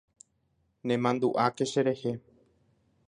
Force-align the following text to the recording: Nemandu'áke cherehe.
Nemandu'áke 0.87 1.63
cherehe. 1.71 2.13